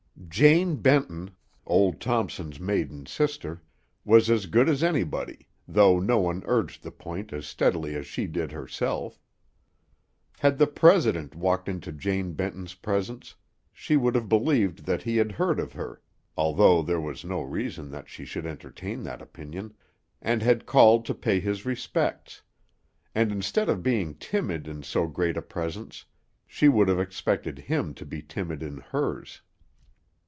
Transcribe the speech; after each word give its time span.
Jane 0.29 0.77
Benton, 0.77 1.31
old 1.65 1.99
Thompson's 1.99 2.57
maiden 2.57 3.05
sister, 3.05 3.61
was 4.05 4.29
as 4.29 4.45
good 4.45 4.69
as 4.69 4.81
anybody, 4.81 5.49
though 5.67 5.99
no 5.99 6.19
one 6.19 6.41
urged 6.45 6.83
the 6.83 6.91
point 6.91 7.33
as 7.33 7.45
steadily 7.45 7.95
as 7.95 8.07
she 8.07 8.27
did 8.27 8.53
herself. 8.53 9.19
Had 10.39 10.57
the 10.57 10.67
President 10.67 11.35
walked 11.35 11.67
into 11.67 11.91
Jane 11.91 12.31
Benton's 12.31 12.75
presence, 12.75 13.35
she 13.73 13.97
would 13.97 14.15
have 14.15 14.29
believed 14.29 14.85
that 14.85 15.03
he 15.03 15.17
had 15.17 15.33
heard 15.33 15.59
of 15.59 15.73
her 15.73 16.01
(although 16.37 16.81
there 16.81 17.01
was 17.01 17.25
no 17.25 17.41
reason 17.41 17.89
that 17.91 18.07
she 18.07 18.23
should 18.23 18.45
entertain 18.45 19.03
that 19.03 19.21
opinion) 19.21 19.73
and 20.21 20.41
had 20.41 20.65
called 20.65 21.03
to 21.07 21.13
pay 21.13 21.41
his 21.41 21.65
respects; 21.65 22.41
and 23.13 23.33
instead 23.33 23.67
of 23.67 23.83
being 23.83 24.13
timid 24.15 24.65
in 24.65 24.81
so 24.81 25.07
great 25.07 25.35
a 25.35 25.41
presence, 25.41 26.05
she 26.47 26.69
would 26.69 26.87
have 26.87 27.01
expected 27.01 27.59
him 27.59 27.93
to 27.93 28.05
be 28.05 28.21
timid 28.21 28.63
in 28.63 28.77
hers. 28.77 29.41